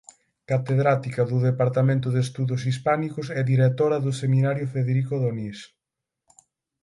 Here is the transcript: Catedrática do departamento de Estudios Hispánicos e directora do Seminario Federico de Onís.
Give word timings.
Catedrática 0.51 1.21
do 1.31 1.37
departamento 1.49 2.07
de 2.11 2.19
Estudios 2.25 2.61
Hispánicos 2.71 3.27
e 3.39 3.41
directora 3.53 3.97
do 4.05 4.11
Seminario 4.21 4.67
Federico 4.75 5.15
de 5.21 5.25
Onís. 5.31 5.59